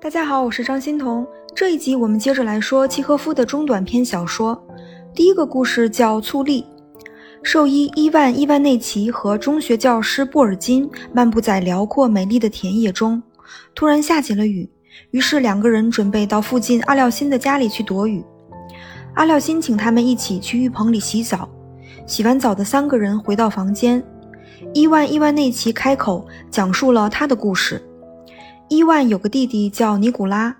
[0.00, 1.26] 大家好，我是张欣彤。
[1.56, 4.56] 这一集我们接着来说契诃夫的中短篇小说。
[5.12, 6.62] 第一个故事叫《醋栗》。
[7.42, 13.20] 兽医伊万·伊万内奇和中学教师布尔金漫步在辽阔美丽的田野中，
[13.74, 14.70] 突然下起了雨。
[15.10, 18.24] 于是两个人准备到附近阿廖辛的家里去躲雨。
[19.14, 21.48] 阿廖辛请他们一起去浴棚里洗澡。
[22.06, 24.00] 洗完澡的三个人回到房间，
[24.72, 27.82] 伊万·伊万内奇开口讲述了他的故事。
[28.68, 30.54] 伊万有个弟弟叫尼古拉，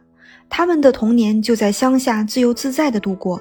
[0.49, 3.39] 他们的童年就在乡下自由自在地度过。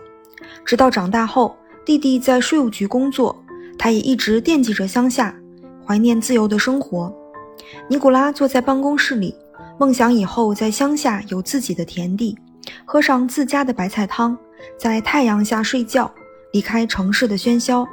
[0.65, 3.33] 直到长大后，弟弟在税务局工作，
[3.77, 5.33] 他也一直惦记着乡下，
[5.85, 7.13] 怀念自由的生活。
[7.87, 9.33] 尼古拉坐在办公室里，
[9.79, 12.37] 梦想以后在乡下有自己的田地，
[12.83, 14.37] 喝上自家的白菜汤，
[14.77, 16.11] 在太阳下睡觉，
[16.51, 17.87] 离开城市的喧嚣。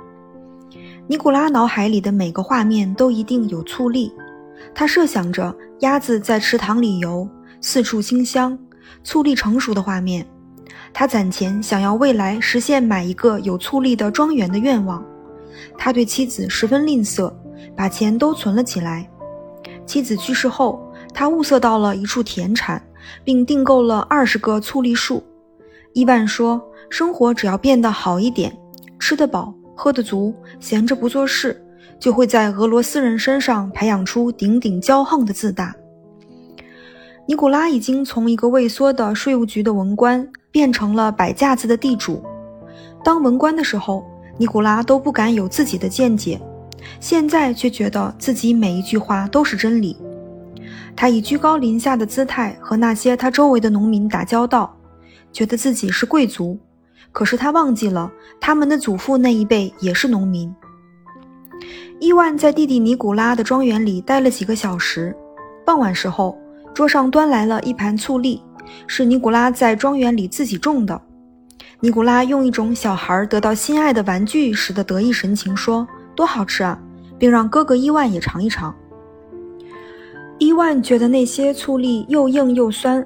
[1.07, 4.13] 尼古拉脑海里的每个画面都一定有醋栗。
[4.75, 7.29] 他设想着鸭子在池塘里游，
[7.61, 8.59] 四处清香，
[9.03, 10.27] 醋栗成熟的画面。
[10.93, 15.05] 他攒钱，想要未来实现买一个有醋栗的庄园的愿望。
[15.77, 17.33] 他对妻子十分吝啬，
[17.77, 19.09] 把钱都存了起来。
[19.87, 20.81] 妻子去世后，
[21.13, 22.83] 他物色到了一处田产，
[23.23, 25.23] 并订购了二十个醋栗树。
[25.93, 28.57] 伊万说：“生活只要变得好一点，
[28.99, 31.61] 吃得饱，喝得足，闲着不做事。”
[31.99, 35.75] 就会在俄罗斯人身上培养出顶顶骄横的自大。
[37.27, 42.23] 尼古拉已经从一个畏缩的税务局的文官变成了摆架子的地主。
[43.03, 44.05] 当文官的时候，
[44.37, 46.41] 尼古拉都不敢有自己的见解，
[47.01, 49.97] 现在却觉得自己每一句话都是真理。
[50.95, 54.77] 他以居高临下的姿态和那些他周围的农民打交道，
[55.33, 56.59] 觉得自己是贵族。
[57.11, 60.55] 可是他忘记了，他们的祖父那一辈也是农民。
[62.05, 65.17] 伊万在弟弟尼古拉的庄园里待了几个小时。
[65.65, 66.39] 傍晚时候，
[66.75, 68.43] 桌上端来了一盘醋栗，
[68.87, 71.01] 是尼古拉在庄园里自己种的。
[71.81, 76.79] 尼古拉用一种小孩得到心爱的玩具时的得意神情说：“多好吃啊！”
[77.19, 78.75] 并让哥哥伊万也尝一尝。
[80.39, 83.03] 伊万觉得那些醋栗又硬又酸。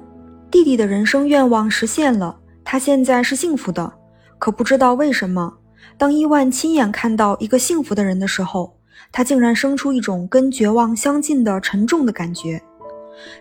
[0.51, 2.35] 弟弟的人生愿望实现了，
[2.65, 3.93] 他现在是幸福的。
[4.37, 5.53] 可不知道为什么，
[5.97, 8.75] 当伊万亲眼看到一个幸福的人的时候，
[9.11, 12.61] 他竟然生出一种跟绝望相近的沉重的感觉。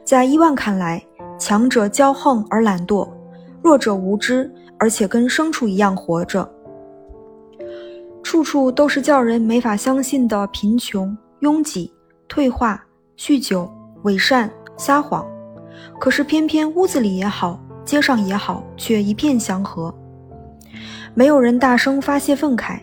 [0.04, 1.04] 在伊万看来，
[1.38, 3.08] 强者骄横而懒惰，
[3.62, 6.50] 弱者无知，而且跟牲畜一样活着。
[8.22, 11.92] 处处都是叫人没法相信的贫穷、拥挤、
[12.26, 12.84] 退化、
[13.16, 13.70] 酗酒、
[14.02, 15.26] 伪善、撒谎。
[16.00, 19.94] 可是偏偏屋子里也好，街上也好，却一片祥和。
[21.14, 22.80] 没有人大声发泄愤慨。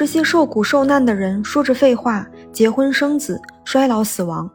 [0.00, 4.50] 这些受苦受难的人说着废话，结婚生子，衰老死亡。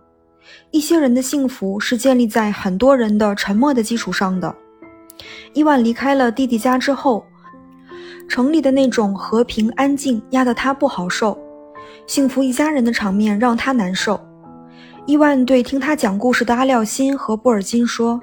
[0.72, 4.56] 一些人的幸福是建立在很多人的沉默的基础上的。
[5.54, 7.24] 伊万离开了弟弟家之后，
[8.28, 11.38] 城里的那种和平安静压得他不好受，
[12.08, 14.20] 幸福一家人的场面让他难受。
[15.06, 18.20] 伊万对听他讲故事的阿廖辛和布尔金说：“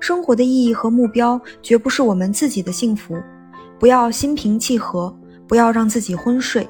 [0.00, 3.14] 生活的意义和目标绝不是我们自己的幸福，
[3.78, 5.14] 不要心平气和。”
[5.46, 6.68] 不要让自己昏睡。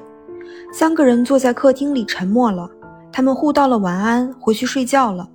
[0.71, 2.69] 三个人坐在客厅里沉默了，
[3.11, 5.29] 他们互道了晚安，回去睡觉了。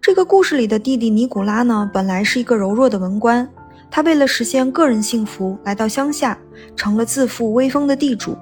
[0.00, 3.48] 这个故事里的弟弟尼古拉呢，本来是一个柔弱的文官，
[3.90, 6.38] 他为了实现个人幸福，来到乡下，
[6.76, 8.36] 成了自负威风的地主。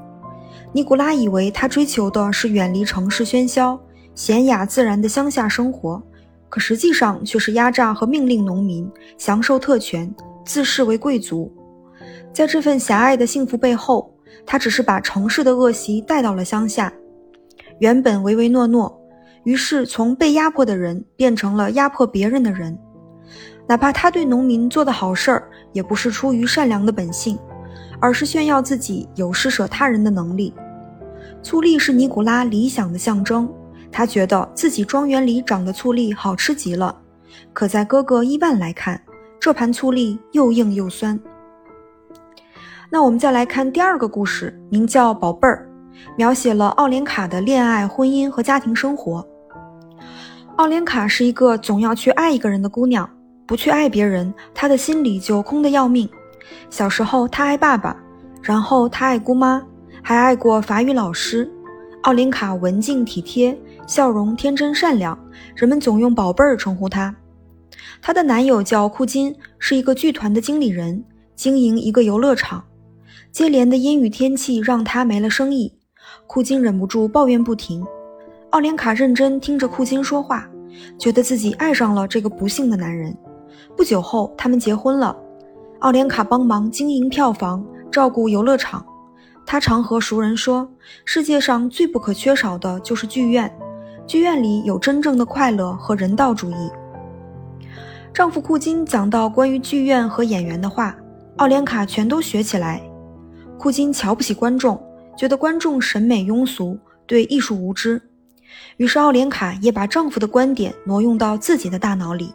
[0.72, 3.80] 尼古拉以为他追求的是远离城市喧嚣、
[4.14, 6.02] 闲雅自然的乡下生活，
[6.48, 10.12] 可实际上却是压榨和命令农民，享受特权，
[10.44, 11.50] 自视为贵族。
[12.32, 14.12] 在这份狭隘的幸福背后，
[14.44, 16.92] 他只是把城市的恶习带到了乡下。
[17.78, 19.00] 原本唯唯诺诺，
[19.44, 22.78] 于是从被压迫的人变成了压迫别人的人。
[23.66, 27.38] 哪怕他对农民做的好事儿，也不是出于善良的本性，
[27.98, 30.52] 而是炫耀自己有施舍他人的能力。
[31.42, 33.50] 醋栗是尼古拉理想的象征，
[33.90, 36.96] 他觉得自己庄园里长的醋栗好吃极了。
[37.52, 39.00] 可在哥哥伊万来看，
[39.40, 41.18] 这盘醋栗又硬又酸。
[42.94, 45.68] 那我们再来看第二个故事，名叫《宝贝儿》，
[46.16, 49.26] 描写了奥连卡的恋爱、婚姻和家庭生活。
[50.54, 53.10] 奥连卡是一个总要去爱一个人的姑娘，
[53.48, 56.08] 不去爱别人，她的心里就空得要命。
[56.70, 57.96] 小时候，她爱爸爸，
[58.40, 59.60] 然后她爱姑妈，
[60.00, 61.50] 还爱过法语老师。
[62.02, 63.58] 奥莲卡文静体贴，
[63.88, 65.18] 笑容天真善良，
[65.56, 67.12] 人们总用“宝贝儿”称呼她。
[68.00, 71.04] 她的男友叫库金，是一个剧团的经理人，
[71.34, 72.62] 经营一个游乐场。
[73.34, 75.72] 接连的阴雨天气让他没了生意，
[76.28, 77.84] 库金忍不住抱怨不停。
[78.50, 80.48] 奥连卡认真听着库金说话，
[81.00, 83.12] 觉得自己爱上了这个不幸的男人。
[83.76, 85.16] 不久后，他们结婚了。
[85.80, 88.86] 奥连卡帮忙经营票房，照顾游乐场。
[89.44, 90.68] 他常和熟人说
[91.04, 93.52] ：“世界上最不可缺少的就是剧院，
[94.06, 96.70] 剧院里有真正的快乐和人道主义。”
[98.14, 100.96] 丈夫库金讲到关于剧院和演员的话，
[101.38, 102.80] 奥连卡全都学起来。
[103.64, 104.78] 库金瞧不起观众，
[105.16, 107.98] 觉得观众审美庸俗，对艺术无知。
[108.76, 112.34] 于是奥莲卡也把丈夫的观点挪用到自己的大脑里。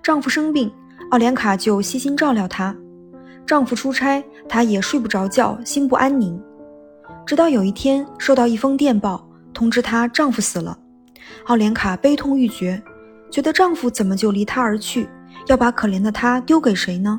[0.00, 0.72] 丈夫生病，
[1.10, 2.72] 奥莲卡就悉心照料他；
[3.44, 6.40] 丈夫出差，她也睡不着觉，心不安宁。
[7.26, 10.78] 直到有一天，收到一封电报，通知她丈夫死了。
[11.46, 12.80] 奥莲卡悲痛欲绝。
[13.28, 15.08] 觉得丈夫怎么就离她而去？
[15.48, 17.18] 要把可怜的她丢给谁呢？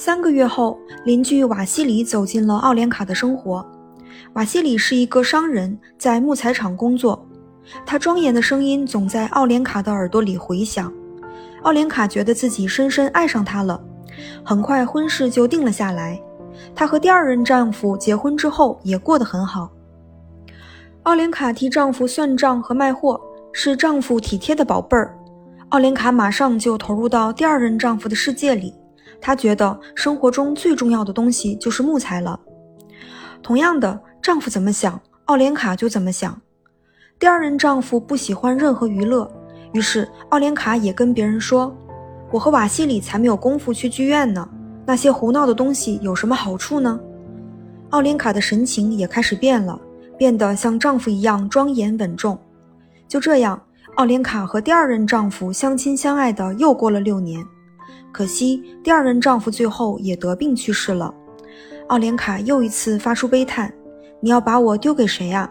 [0.00, 3.66] 三个月后，邻居瓦西里走进了奥连卡的生活。
[4.34, 7.26] 瓦西里是一个商人，在木材厂工作。
[7.84, 10.92] 他庄严的声音总在奥连卡的耳朵里回响。
[11.62, 13.82] 奥连卡觉得自己深深爱上他了。
[14.44, 16.22] 很快，婚事就定了下来。
[16.76, 19.68] 她和第二任丈夫结婚之后，也过得很好。
[21.02, 23.20] 奥连卡替丈夫算账和卖货。
[23.52, 25.18] 是丈夫体贴的宝贝儿，
[25.70, 28.72] 奥连卡马上就投入到第二任丈夫的世界里。
[29.20, 32.38] 她觉得生活中最重要的东西就是木材了。
[33.42, 36.40] 同样的，丈夫怎么想，奥莲卡就怎么想。
[37.18, 39.30] 第二任丈夫不喜欢任何娱乐，
[39.72, 41.76] 于是奥莲卡也跟别人说
[42.30, 44.48] ：“我和瓦西里才没有功夫去剧院呢，
[44.86, 46.98] 那些胡闹的东西有什么好处呢？”
[47.90, 49.80] 奥莲卡的神情也开始变了，
[50.16, 52.38] 变得像丈夫一样庄严稳重。
[53.08, 53.60] 就这样，
[53.96, 57.44] 奥莲卡和第二任丈夫相亲相爱的又过了六年。
[58.18, 61.14] 可惜，第二任丈夫最后也得病去世了。
[61.86, 63.72] 奥连卡又一次发出悲叹
[64.18, 65.48] ：“你要把我丢给谁呀？”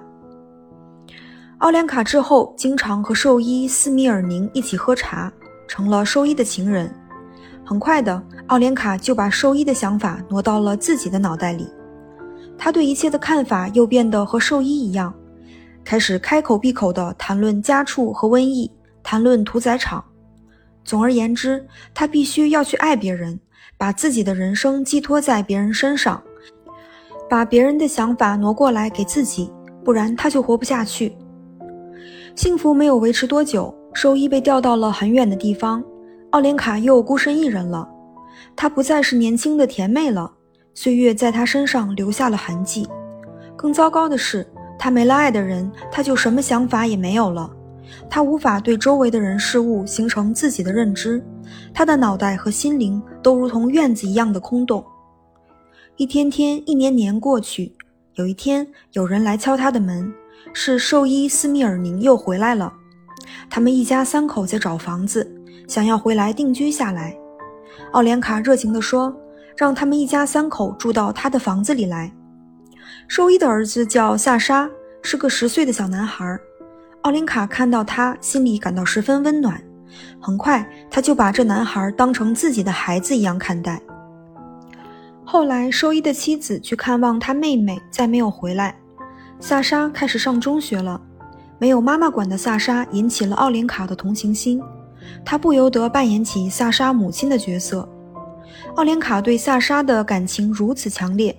[1.60, 5.31] 奥连卡之后经常和兽医斯米尔宁一起喝茶，
[5.66, 6.94] 成了兽医的情人。
[7.64, 11.69] 很快的，奥连卡就把兽医的想法挪到了自己的脑袋里。
[12.58, 15.14] 他对一切的看法又变得和兽医一样。
[15.86, 18.69] 开始开口闭口地谈论家畜和瘟疫，
[19.02, 20.04] 谈论屠宰场。
[20.88, 23.38] 总而言之，他必须要去爱别人，
[23.78, 26.24] 把自己的人生寄托在别人身上，
[27.30, 29.51] 把别人的想法挪过来给自己，
[29.84, 31.13] 不然他就活不下去。
[32.38, 35.84] 幸福没有维持多久，兽医被调到了很远的地方，
[36.30, 37.86] 奥莲卡又孤身一人了。
[38.56, 40.31] 她不再是年轻的甜妹了，
[40.74, 42.88] 岁月在她身上留下了痕迹。
[43.57, 44.48] 更糟糕的是。
[44.80, 47.51] 他没了爱的人，他就什么想法也没有了。
[48.10, 51.24] 他无法对周围的人事物形成自己的认知，
[51.74, 54.84] 他的脑袋和心灵都如同院子一样的空洞。
[55.95, 57.74] 一天天，一年年过去，
[58.16, 60.13] 有一天，有人来敲他的门，
[60.54, 62.72] 是兽医斯密尔宁又回来了。
[63.50, 65.30] 他们一家三口在找房子，
[65.68, 67.18] 想要回来定居下来。
[67.94, 69.16] 奥连卡热情地说
[69.57, 72.12] ：“让他们一家三口住到他的房子里来。”
[73.07, 74.69] 兽医的儿子叫萨沙，
[75.01, 76.38] 是个十岁的小男孩。
[77.07, 79.63] 奥林卡看到他，心里感到十分温暖。
[80.19, 83.81] 很快，他就把这男孩当成自己的孩子一样看待。
[85.24, 88.77] 后来，兽医的妻子去看望他妹妹，再没有回来。
[89.39, 91.00] 萨沙开始上中学了。
[91.57, 94.62] 没有妈妈管的萨沙引起了奥林卡的同情心，
[95.24, 97.87] 他不由得扮演起萨沙母亲的角色。
[98.76, 101.33] 奥林卡对萨沙的感情如此强烈。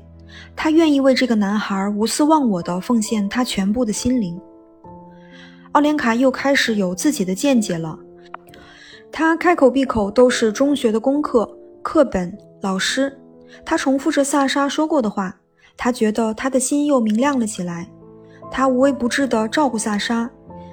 [0.56, 4.40] 他愿意为这个男孩无私忘我的奉献他全部的心灵。
[5.72, 7.98] 奥连卡又开始有自己的见解了。
[9.10, 11.48] 他开口闭口都是中学的功课、
[11.82, 13.16] 课本、老师。
[13.64, 15.34] 他重复着萨沙说过的话。
[15.76, 17.88] 他觉得他的心又明亮了起来。
[18.50, 20.28] 他无微不至地照顾萨沙，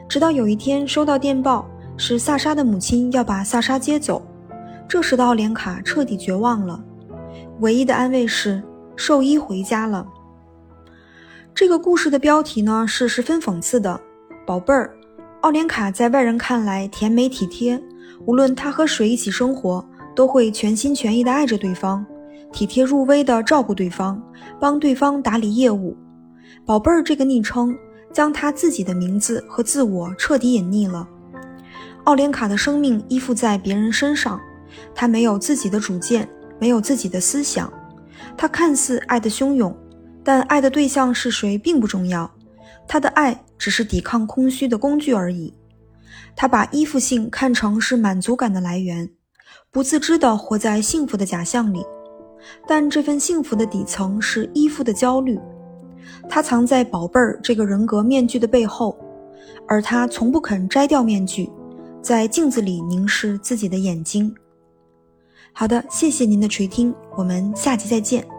[0.09, 4.25] 直到有一天收到电报，是萨沙的母亲要把萨沙接走。
[4.87, 6.83] 这时的奥连卡彻底绝望了。
[7.59, 8.61] 唯一的安慰是。
[8.97, 10.07] 兽医回家了。
[11.53, 13.99] 这个故事的标题呢是十分讽刺的。
[14.45, 14.95] 宝贝儿，
[15.41, 17.81] 奥莲卡在外人看来甜美体贴，
[18.27, 19.83] 无论她和谁一起生活，
[20.15, 22.05] 都会全心全意地爱着对方，
[22.51, 24.21] 体贴入微地照顾对方，
[24.59, 25.97] 帮对方打理业务。
[26.63, 27.75] 宝贝儿这个昵称
[28.13, 31.07] 将他自己的名字和自我彻底隐匿了。
[32.03, 34.39] 奥莲卡的生命依附在别人身上，
[34.93, 37.71] 他没有自己的主见，没有自己的思想。
[38.37, 39.75] 他看似爱得汹涌，
[40.23, 42.29] 但爱的对象是谁并不重要，
[42.87, 45.53] 他的爱只是抵抗空虚的工具而已。
[46.35, 49.09] 他把依附性看成是满足感的来源，
[49.71, 51.85] 不自知地活在幸福的假象里。
[52.67, 55.39] 但这份幸福的底层是依附的焦虑，
[56.29, 58.97] 它藏在“宝贝儿”这个人格面具的背后。
[59.67, 61.49] 而他从不肯摘掉面具，
[62.01, 64.33] 在镜子里凝视自己的眼睛。
[65.53, 68.34] 好的，谢谢您的垂听，我们下期再见。